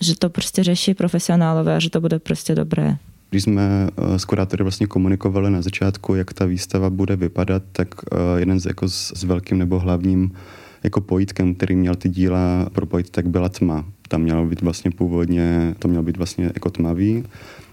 [0.00, 2.96] že to prostě řeší profesionálové a že to bude prostě dobré.
[3.30, 3.62] Když jsme
[3.96, 8.60] eh, s kurátory vlastně komunikovali na začátku, jak ta výstava bude vypadat, tak eh, jeden
[8.60, 10.32] z, jako s, s velkým nebo hlavním
[10.84, 13.84] jako pojítkem, který měl ty díla propojit, tak byla tma.
[14.08, 17.24] Tam mělo být vlastně původně, to mělo být vlastně jako tmavý,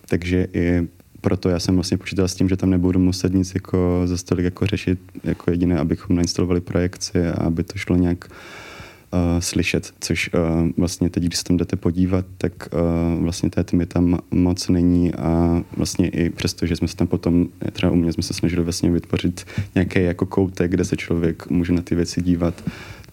[0.09, 0.87] takže i
[1.23, 4.43] proto já jsem vlastně počítal s tím, že tam nebudu muset nic jako za stolik
[4.43, 10.29] jako řešit, jako jediné, abychom nainstalovali projekci a aby to šlo nějak uh, slyšet, což
[10.33, 14.69] uh, vlastně teď, když se tam jdete podívat, tak uh, vlastně té tmy tam moc
[14.69, 18.33] není a vlastně i přesto, že jsme se tam potom, třeba u mě jsme se
[18.33, 22.63] snažili vlastně vytvořit nějaký jako koutek, kde se člověk může na ty věci dívat,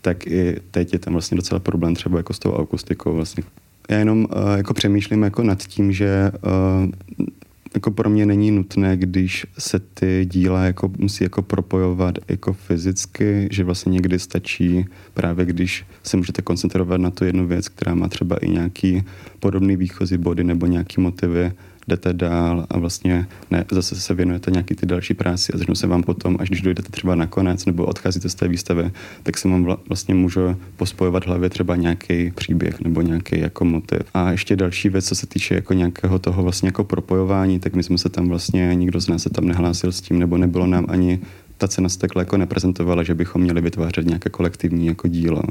[0.03, 3.43] tak i teď je tam vlastně docela problém třeba jako s tou akustikou vlastně.
[3.91, 7.27] Já jenom uh, jako přemýšlím jako nad tím, že uh,
[7.75, 13.49] jako pro mě není nutné, když se ty díla jako musí jako propojovat jako fyzicky,
[13.51, 18.09] že vlastně někdy stačí právě, když se můžete koncentrovat na tu jednu věc, která má
[18.09, 19.03] třeba i nějaký
[19.41, 21.53] podobný výchozí body nebo nějaký motivy,
[21.91, 25.87] jdete dál a vlastně ne, zase se věnujete nějaký ty další práci a začnou se
[25.87, 28.91] vám potom, až když dojdete třeba na konec nebo odcházíte z té výstavy,
[29.23, 30.41] tak se vám vlastně může
[30.77, 34.01] pospojovat v hlavě třeba nějaký příběh nebo nějaký jako motiv.
[34.15, 37.83] A ještě další věc, co se týče jako nějakého toho vlastně jako propojování, tak my
[37.83, 40.87] jsme se tam vlastně, nikdo z nás se tam nehlásil s tím, nebo nebylo nám
[40.89, 41.21] ani
[41.59, 45.43] ta cena se takhle jako neprezentovala, že bychom měli vytvářet nějaké kolektivní jako dílo.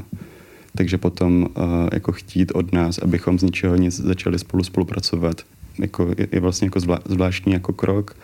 [0.76, 5.42] Takže potom uh, jako chtít od nás, abychom z ničeho nic začali spolu spolupracovat,
[5.78, 8.16] jako, je, je vlastně jako zvlá, zvláštní jako krok.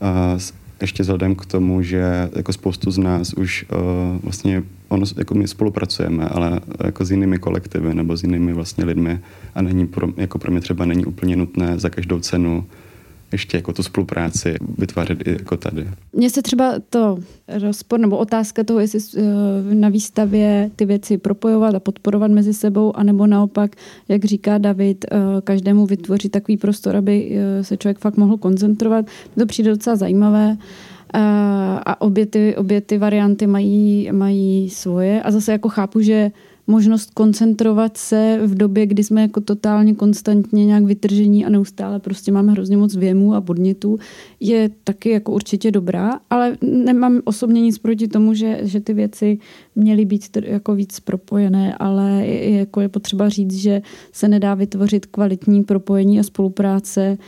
[0.00, 0.38] A
[0.80, 3.78] ještě vzhledem k tomu, že jako spoustu z nás už uh,
[4.22, 9.20] vlastně ono, jako my spolupracujeme, ale jako s jinými kolektivy nebo s jinými vlastně lidmi
[9.54, 12.66] a není pro, jako pro mě třeba není úplně nutné za každou cenu
[13.32, 15.88] ještě jako tu spolupráci vytvářet i jako tady.
[16.12, 17.18] Mně se třeba to
[17.48, 22.96] rozpor nebo otázka toho, jestli eh, na výstavě ty věci propojovat a podporovat mezi sebou,
[22.96, 23.76] anebo naopak,
[24.08, 29.06] jak říká David, eh, každému vytvořit takový prostor, aby eh, se člověk fakt mohl koncentrovat.
[29.38, 30.56] To přijde docela zajímavé
[31.86, 36.30] a obě ty, obě ty varianty mají, mají svoje a zase jako chápu, že
[36.66, 42.32] možnost koncentrovat se v době, kdy jsme jako totálně konstantně nějak vytržení a neustále prostě
[42.32, 43.98] máme hrozně moc věmů a podnětů,
[44.40, 49.38] je taky jako určitě dobrá, ale nemám osobně nic proti tomu, že, že ty věci
[49.74, 55.06] měly být jako víc propojené, ale je, jako je potřeba říct, že se nedá vytvořit
[55.06, 57.18] kvalitní propojení a spolupráce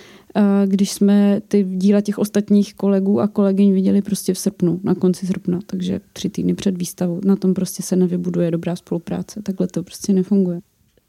[0.67, 5.27] když jsme ty díla těch ostatních kolegů a kolegyň viděli prostě v srpnu, na konci
[5.27, 7.21] srpna, takže tři týdny před výstavou.
[7.25, 9.43] Na tom prostě se nevybuduje dobrá spolupráce.
[9.43, 10.61] Takhle to prostě nefunguje.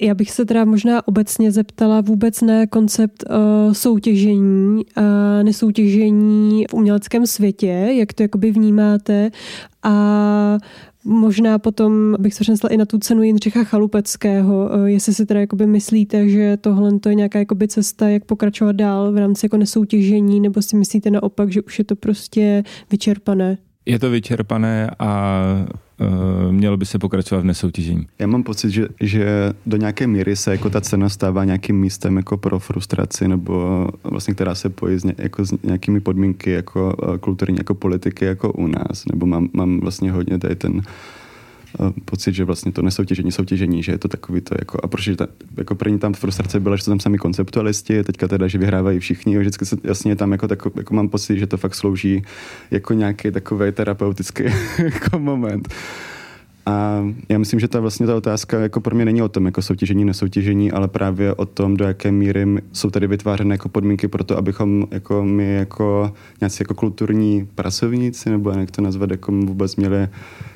[0.02, 5.02] Já bych se teda možná obecně zeptala vůbec na koncept uh, soutěžení a
[5.44, 9.32] nesoutěžení v uměleckém světě, jak to jakoby vnímáte
[9.84, 10.58] a
[11.06, 15.40] Možná potom bych se přenesla i na tu cenu Jindřicha Chalupeckého, eh, jestli si teda
[15.40, 19.58] jakoby myslíte, že tohle to je nějaká jakoby cesta, jak pokračovat dál v rámci jako
[19.58, 23.58] nesoutěžení, nebo si myslíte naopak, že už je to prostě vyčerpané?
[23.86, 25.66] Je to vyčerpané a
[26.52, 28.08] mělo by se pokračovat v nesoutěžení.
[28.20, 32.18] Já mám pocit, že, že do nějaké míry se jako ta cena stává nějakým místem
[32.18, 36.96] jako pro frustraci, nebo vlastně která se pojí s, ně, jako s nějakými podmínky jako
[37.08, 39.06] uh, kulturní, jako politiky, jako u nás.
[39.12, 40.82] Nebo mám, mám vlastně hodně tady ten
[42.06, 45.28] pocit, že vlastně to nesoutěžení, soutěžení, že je to takový to jako, a proč ta,
[45.58, 49.38] jako první tam frustrace byla, že jsou tam sami konceptualisti, teďka teda, že vyhrávají všichni,
[49.38, 52.24] vždycky se jasně tam jako, tako, jako mám pocit, že to fakt slouží
[52.72, 54.44] jako nějaký takový terapeutický
[54.78, 55.74] jako moment.
[56.66, 59.62] A já myslím, že ta vlastně ta otázka jako pro mě není o tom jako
[59.62, 64.24] soutěžení, nesoutěžení, ale právě o tom, do jaké míry jsou tady vytvářeny jako podmínky pro
[64.24, 69.76] to, abychom jako my jako nějací jako kulturní pracovníci, nebo jak to nazvat, jako vůbec
[69.76, 70.08] měli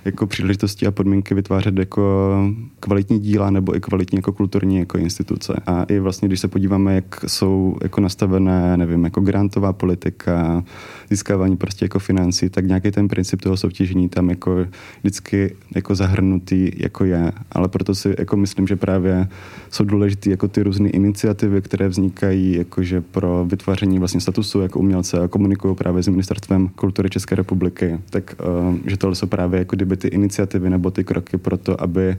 [0.06, 2.36] jako příležitosti a podmínky vytvářet jako
[2.80, 5.54] kvalitní díla nebo i kvalitní jako kulturní jako instituce.
[5.66, 10.64] A i vlastně, když se podíváme, jak jsou jako nastavené, nevím, jako grantová politika,
[11.10, 14.66] získávání prostě jako financí, tak nějaký ten princip toho soutěžení tam jako
[15.02, 17.32] vždycky jako zahrnutý jako je.
[17.52, 19.28] Ale proto si jako myslím, že právě
[19.70, 25.20] jsou důležité jako ty různé iniciativy, které vznikají jakože pro vytváření vlastně statusu jako umělce
[25.22, 28.00] a komunikují právě s Ministerstvem kultury České republiky.
[28.10, 28.36] Tak
[28.70, 32.18] uh, že tohle jsou právě jako kdyby ty iniciativy nebo ty kroky pro to, aby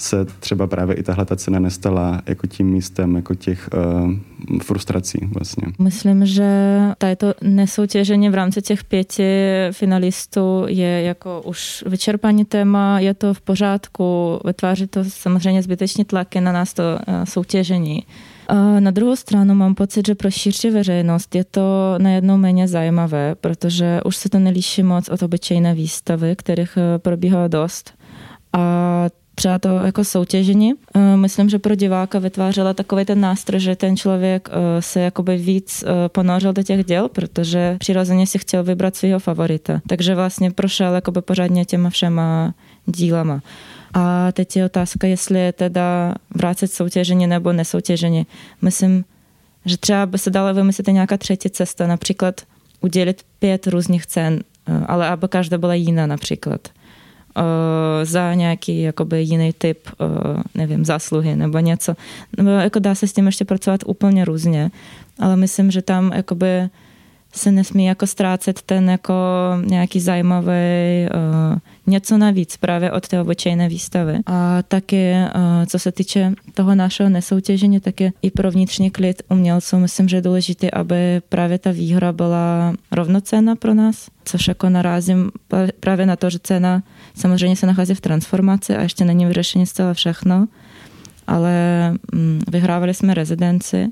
[0.00, 4.12] se třeba právě i tahle ta cena nestala jako tím místem jako těch uh,
[4.62, 5.66] frustrací vlastně.
[5.78, 9.24] Myslím, že tato nesoutěžení v rámci těch pěti
[9.72, 16.40] finalistů je jako už vyčerpaný téma, je to v pořádku, vytváří to samozřejmě zbytečně tlaky
[16.40, 18.02] na nás to uh, soutěžení.
[18.80, 24.00] Na druhou stranu mám pocit, že pro širší veřejnost je to najednou méně zajímavé, protože
[24.04, 27.94] už se to nelíší moc od obyčejné výstavy, kterých eh, probíhá dost.
[28.52, 29.06] A
[29.38, 30.72] třeba to jako soutěžení.
[30.94, 35.36] Eh, myslím, že pro diváka vytvářela takový ten nástroj, že ten člověk eh, se jakoby
[35.36, 39.80] víc ponořil do těch děl, protože přirozeně si chtěl vybrat svého favorita.
[39.86, 42.54] Takže vlastně prošel jakoby pořádně těma všema
[42.86, 43.42] dílama.
[43.94, 48.26] A teď je otázka, jestli je teda vrátit soutěžení nebo nesoutěžení.
[48.62, 49.04] Myslím,
[49.64, 52.40] že třeba by se dala vymyslet nějaká třetí cesta, například
[52.80, 56.68] udělit pět různých cen, eh, ale aby každá byla jiná například.
[57.38, 61.94] Eh, za nějaký jakoby jiný typ, eh, nevím, zásluhy nebo něco.
[62.36, 64.70] Nebo jako dá se s tím ještě pracovat úplně různě,
[65.18, 66.68] ale myslím, že tam jakoby
[67.32, 69.14] se nesmí jako ztrácet ten jako
[69.64, 74.18] nějaký zajímavý uh, něco navíc právě od té obyčejné výstavy.
[74.26, 79.22] A taky, uh, co se týče toho našeho nesoutěžení, tak je i pro vnitřní klid
[79.30, 84.68] umělců, myslím, že je důležité, aby právě ta výhra byla rovnocenná pro nás, což jako
[84.68, 85.30] narazím
[85.80, 86.82] právě na to, že cena
[87.14, 90.46] samozřejmě se nachází v transformaci a ještě není vyřešení zcela všechno,
[91.26, 91.52] ale
[92.12, 93.88] mm, vyhrávali jsme rezidenci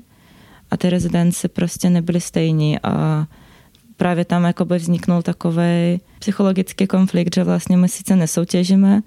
[0.71, 3.25] a ty rezidenci prostě nebyly stejní a
[3.97, 9.01] právě tam jakoby vzniknul takový psychologický konflikt, že vlastně my sice nesoutěžíme,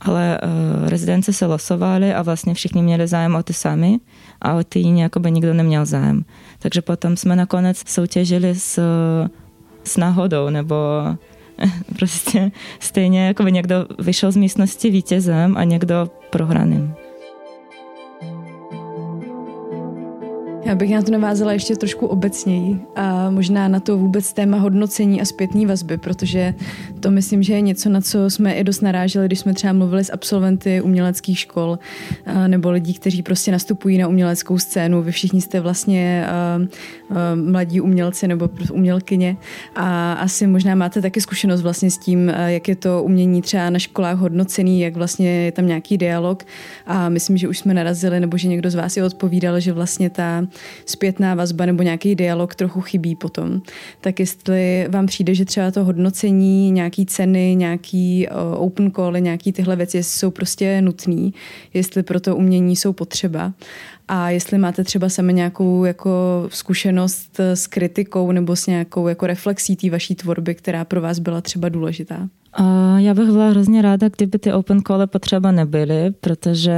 [0.00, 3.98] ale uh, rezidence se losovali a vlastně všichni měli zájem o ty sami
[4.40, 6.24] a o ty jiní jakoby nikdo neměl zájem.
[6.58, 8.80] Takže potom jsme nakonec soutěžili s,
[9.84, 10.76] s náhodou, nebo
[11.98, 17.05] prostě stejně jako by někdo vyšel z místnosti vítězem a někdo prohraným.
[20.66, 25.20] Já bych na to navázala ještě trošku obecněji a možná na to vůbec téma hodnocení
[25.20, 26.54] a zpětní vazby, protože
[27.00, 30.04] to myslím, že je něco, na co jsme i dost naráželi, když jsme třeba mluvili
[30.04, 31.78] s absolventy uměleckých škol
[32.46, 35.02] nebo lidí, kteří prostě nastupují na uměleckou scénu.
[35.02, 36.26] Vy všichni jste vlastně
[37.34, 39.36] mladí umělci nebo umělkyně
[39.76, 43.78] a asi možná máte taky zkušenost vlastně s tím, jak je to umění třeba na
[43.78, 46.44] školách hodnocený, jak vlastně je tam nějaký dialog
[46.86, 50.10] a myslím, že už jsme narazili, nebo že někdo z vás je odpovídal, že vlastně
[50.10, 50.46] ta
[50.86, 53.62] zpětná vazba nebo nějaký dialog trochu chybí potom.
[54.00, 59.76] Tak jestli vám přijde, že třeba to hodnocení, nějaký ceny, nějaký open call, nějaký tyhle
[59.76, 61.34] věci jsou prostě nutný,
[61.74, 63.52] jestli pro to umění jsou potřeba.
[64.08, 66.10] A jestli máte třeba sami nějakou jako
[66.52, 71.40] zkušenost s kritikou nebo s nějakou jako reflexí té vaší tvorby, která pro vás byla
[71.40, 72.28] třeba důležitá?
[72.96, 76.72] Já bych byla hrozně ráda, kdyby ty open call potřeba nebyly, protože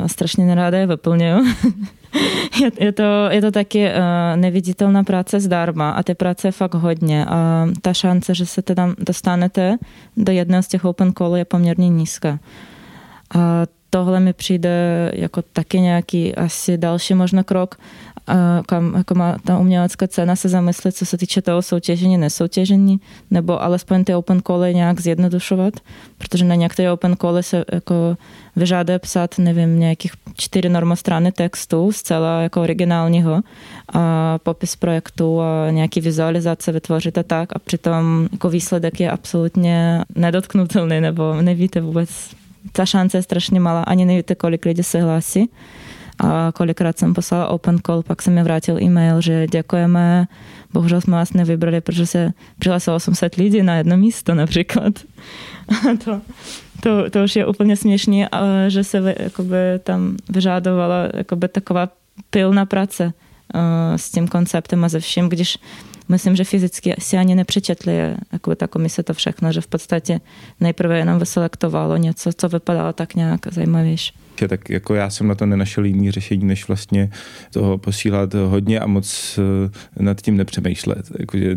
[0.00, 1.44] uh, strašně neráda je vyplňuju.
[2.80, 3.92] je, to, je to taky uh,
[4.36, 8.94] neviditelná práce zdarma a té práce je fakt hodně a ta šance, že se teda
[8.98, 9.76] dostanete
[10.16, 12.38] do jedného z těch open call je poměrně nízká.
[13.34, 17.74] A tohle mi přijde jako taky nějaký asi další možno krok,
[18.66, 23.62] kam jako má ta umělecká cena se zamyslet, co se týče toho soutěžení, nesoutěžení, nebo
[23.62, 25.74] alespoň ty open cally nějak zjednodušovat,
[26.18, 28.16] protože na některé open cally se jako
[28.56, 33.42] vyžáduje psát, nevím, nějakých čtyři normostrany textu, zcela jako originálního,
[33.92, 37.48] a popis projektu a nějaký vizualizace vytvořit a tak.
[37.56, 42.10] A přitom jako výsledek je absolutně nedotknutelný, nebo nevíte vůbec,
[42.72, 45.50] ta šance je strašně malá, ani nevíte, kolik lidí se hlásí.
[46.18, 50.26] A kolikrát jsem poslala open call, pak se mi vrátil e-mail, že děkujeme,
[50.72, 54.94] bohužel jsme vás nevybrali, protože se přihlásilo 800 lidí na jedno místo například.
[56.04, 56.20] to,
[56.80, 58.26] to, to už je úplně směšný,
[58.68, 61.88] že se jakoby, tam vyžadovala jakoby, taková
[62.30, 63.04] pilná práce
[63.54, 63.60] uh,
[63.96, 65.58] s tím konceptem a ze vším, když
[66.08, 67.96] myslím, že fyzicky si ani nepřečetli
[68.32, 70.20] jako ta komise to všechno, že v podstatě
[70.60, 75.46] nejprve jenom vyselektovalo něco, co vypadalo tak nějak zajímavější tak jako já jsem na to
[75.46, 77.10] nenašel jiný řešení, než vlastně
[77.50, 79.38] toho posílat hodně a moc
[79.98, 81.10] eh, nad tím nepřemýšlet.
[81.18, 81.56] Jakože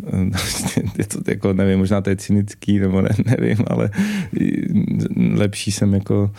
[0.98, 3.90] je to jako, nevím, možná to je cynický, nebo ne, nevím, ale
[5.34, 6.30] lepší jsem jako,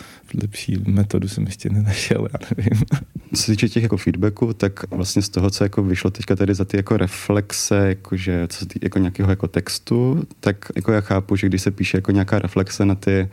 [0.42, 2.82] lepší metodu jsem ještě nenašel, já nevím.
[3.34, 6.54] Co se týče těch jako feedbacků, tak vlastně z toho, co jako vyšlo teďka tady
[6.54, 11.00] za ty jako reflexe, jakože, co se týče jako nějakého jako textu, tak jako já
[11.00, 13.28] chápu, že když se píše jako nějaká reflexe na ty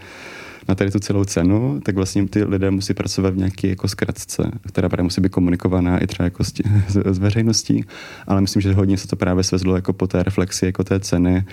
[0.69, 4.51] na tady tu celou cenu, tak vlastně ty lidé musí pracovat v nějaké jako zkratce,
[4.67, 7.85] která právě musí být komunikovaná i třeba jako s, tě, s, s veřejností,
[8.27, 11.45] ale myslím, že hodně se to právě svezlo jako po té reflexi jako té ceny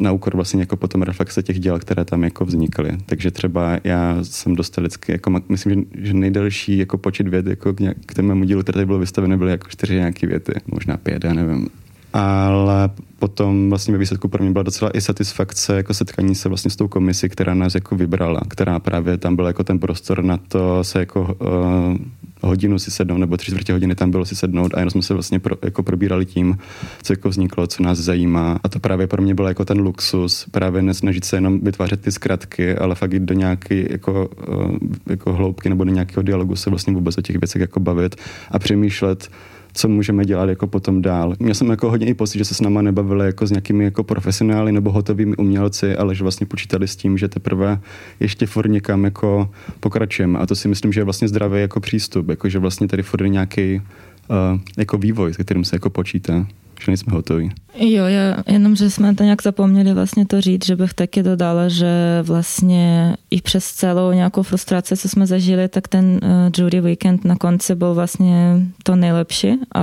[0.00, 2.98] na úkor vlastně jako potom reflexe těch děl, které tam jako vznikly.
[3.06, 7.72] Takže třeba já jsem dostal vždycky, jako myslím, že, že nejdelší jako počet věd jako
[7.74, 10.96] k, nějak, k tému dílu, které tady bylo vystaveno, byly jako čtyři nějaké věty, možná
[10.96, 11.68] pět, já nevím
[12.16, 16.70] ale potom vlastně ve výsledku pro mě byla docela i satisfakce jako setkání se vlastně
[16.70, 20.36] s tou komisí, která nás jako vybrala, která právě tam byl jako ten prostor na
[20.36, 21.96] to se jako uh,
[22.42, 25.14] hodinu si sednout, nebo tři čtvrtě hodiny tam bylo si sednout a jenom jsme se
[25.14, 26.58] vlastně pro, jako probírali tím,
[27.02, 28.60] co jako vzniklo, co nás zajímá.
[28.64, 32.12] A to právě pro mě byl jako ten luxus, právě nesnažit se jenom vytvářet ty
[32.12, 34.76] zkratky, ale fakt jít do nějaké jako, uh,
[35.10, 38.16] jako hloubky nebo do nějakého dialogu se vlastně vůbec o těch věcech jako bavit
[38.50, 39.28] a přemýšlet,
[39.76, 41.34] co můžeme dělat jako potom dál.
[41.38, 44.04] Měl jsem jako hodně i pocit, že se s náma nebavili jako s nějakými jako
[44.04, 47.80] profesionály nebo hotovými umělci, ale že vlastně počítali s tím, že teprve
[48.20, 50.38] ještě furt někam jako pokračujeme.
[50.38, 53.22] A to si myslím, že je vlastně zdravý jako přístup, jako že vlastně tady furt
[53.22, 56.46] je nějaký uh, jako vývoj, se kterým se jako počítá.
[56.80, 57.50] Že nejsme hotoví.
[57.78, 61.68] Jo, já, jenom, že jsme to nějak zapomněli vlastně to říct, že bych taky dodala,
[61.68, 67.24] že vlastně i přes celou nějakou frustraci, co jsme zažili, tak ten uh, jury weekend
[67.24, 69.82] na konci byl vlastně to nejlepší a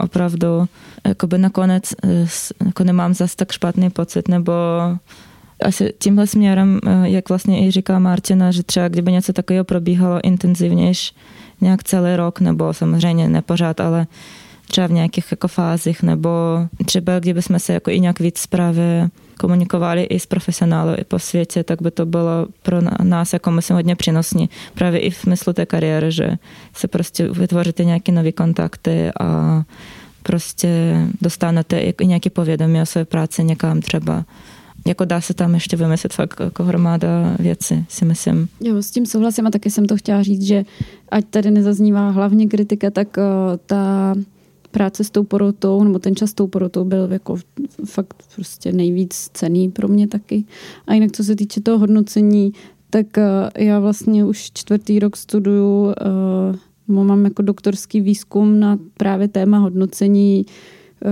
[0.00, 0.68] opravdu
[1.06, 2.10] jakoby nakonec uh,
[2.66, 4.52] jako nemám zas tak špatný pocit, nebo
[5.64, 10.20] asi tímhle směrem, uh, jak vlastně i říká Martina, že třeba kdyby něco takového probíhalo
[10.24, 11.14] intenzivnější
[11.60, 14.06] nějak celý rok, nebo samozřejmě nepořád, ale
[14.66, 16.30] třeba v nějakých jako fázích, nebo
[16.84, 19.10] třeba kdyby jsme se jako i nějak víc právě
[19.40, 23.74] komunikovali i s profesionály i po světě, tak by to bylo pro nás jako myslím
[23.74, 24.50] hodně přínosní.
[24.74, 26.30] Právě i v smyslu té kariéry, že
[26.74, 29.62] se prostě vytvoříte nějaké nové kontakty a
[30.22, 34.24] prostě dostanete i nějaké povědomí o své práci někam třeba
[34.86, 38.48] jako dá se tam ještě vymyslet fakt jako hromada věci, si myslím.
[38.60, 40.64] Jo, s tím souhlasím a taky jsem to chtěla říct, že
[41.08, 43.24] ať tady nezaznívá hlavně kritika, tak uh,
[43.66, 44.14] ta
[44.74, 47.36] práce s tou porotou, nebo ten čas s tou porotou byl jako
[47.84, 50.44] fakt prostě nejvíc cený pro mě taky.
[50.86, 52.52] A jinak co se týče toho hodnocení,
[52.90, 55.94] tak uh, já vlastně už čtvrtý rok studuju,
[56.88, 60.46] uh, mám jako doktorský výzkum na právě téma hodnocení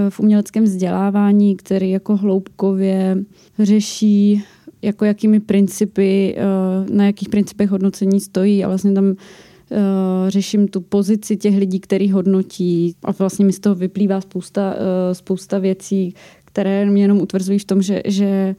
[0.08, 3.18] v uměleckém vzdělávání, který jako hloubkově
[3.58, 4.42] řeší,
[4.82, 6.36] jako jakými principy,
[6.90, 9.14] na jakých principech hodnocení stojí a vlastně tam
[10.28, 14.74] řeším tu pozici těch lidí, který hodnotí a vlastně mi z toho vyplývá spousta,
[15.12, 16.14] spousta věcí,
[16.44, 18.54] které mě jenom utvrzují v tom, že, že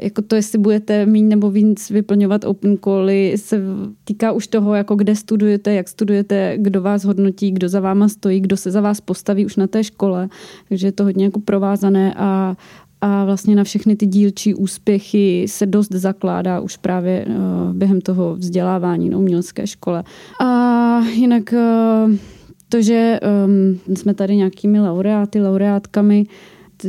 [0.00, 3.62] jako to, jestli budete mít nebo víc vyplňovat open cally, se
[4.04, 8.40] týká už toho, jako kde studujete, jak studujete, kdo vás hodnotí, kdo za váma stojí,
[8.40, 10.28] kdo se za vás postaví už na té škole.
[10.68, 12.56] Takže je to hodně jako provázané a,
[13.00, 17.34] a vlastně na všechny ty dílčí úspěchy se dost zakládá už právě uh,
[17.74, 20.04] během toho vzdělávání na umělecké škole.
[20.40, 22.14] A jinak uh,
[22.68, 23.20] to, že
[23.86, 26.26] um, jsme tady nějakými laureáty, laureátkami,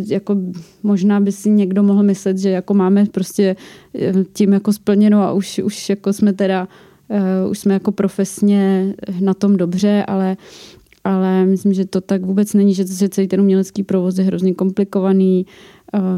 [0.07, 0.35] jako
[0.83, 3.55] možná by si někdo mohl myslet, že jako máme prostě
[4.33, 6.67] tím jako splněno a už, už jako jsme teda
[7.43, 10.37] uh, už jsme jako profesně na tom dobře, ale
[11.03, 14.53] ale myslím, že to tak vůbec není, že, že celý ten umělecký provoz je hrozně
[14.53, 15.45] komplikovaný.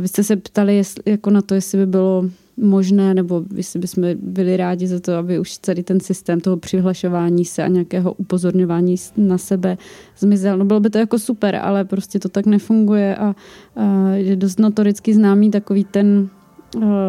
[0.01, 2.25] Vy jste se ptali jestli, jako na to, jestli by bylo
[2.57, 7.45] možné, nebo jestli bychom byli rádi za to, aby už celý ten systém toho přihlašování
[7.45, 9.77] se a nějakého upozorňování na sebe
[10.17, 10.57] zmizel.
[10.57, 13.35] No bylo by to jako super, ale prostě to tak nefunguje a,
[13.75, 16.29] a je dost notoricky známý takový ten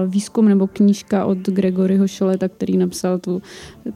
[0.07, 3.43] výzkum nebo knížka od Gregoryho Šoleta, který napsal tu,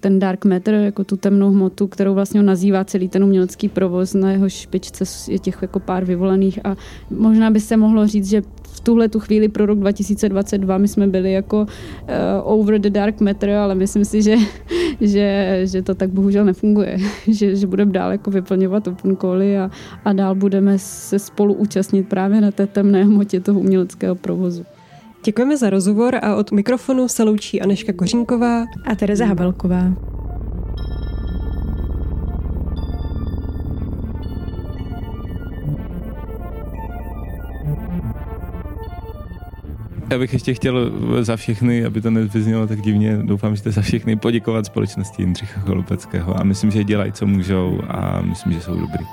[0.01, 4.33] ten dark matter, jako tu temnou hmotu, kterou vlastně nazývá celý ten umělecký provoz, na
[4.33, 6.77] jeho špičce je těch jako pár vyvolených a
[7.11, 8.43] možná by se mohlo říct, že
[8.73, 11.67] v tuhle tu chvíli pro rok 2022 my jsme byli jako uh,
[12.43, 14.37] over the dark matter, ale myslím si, že,
[15.01, 16.99] že, že to tak bohužel nefunguje,
[17.29, 19.71] že, že budeme dál jako vyplňovat open cally a,
[20.05, 24.65] a dál budeme se spolu účastnit právě na té temné hmotě toho uměleckého provozu.
[25.25, 30.18] Děkujeme za rozhovor a od mikrofonu se loučí Aneška Kořínková a Tereza Habelková.
[40.11, 43.83] Já bych ještě chtěl za všechny, aby to nevyznělo tak divně, doufám, že jste za
[43.83, 48.77] všechny poděkovat společnosti Jindřicha Cholupeckého a myslím, že dělají, co můžou a myslím, že jsou
[48.81, 49.05] dobrý.